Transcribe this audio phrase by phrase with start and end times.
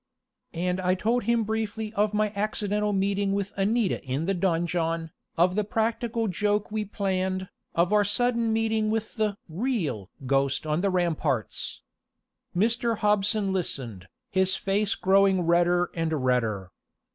[0.55, 5.53] And I told him briefly of my accidental meeting with Anita in the donjon, of
[5.55, 10.89] the practical joke we planned, of our sudden meeting with the real ghost on the
[10.89, 11.83] ramparts.
[12.57, 12.97] Mr.
[12.97, 16.71] Hobson listened, his face growing redder and redder.